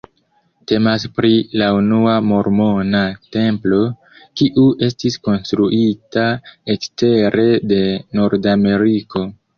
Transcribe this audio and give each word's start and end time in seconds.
Temas 0.69 1.03
pri 1.17 1.29
la 1.61 1.65
unua 1.79 2.15
mormona 2.29 3.01
templo, 3.37 3.81
kiu 4.41 4.65
estis 4.87 5.19
konstruita 5.29 6.25
ekstere 6.77 7.49
de 7.75 7.83
Nordameriko. 8.23 9.27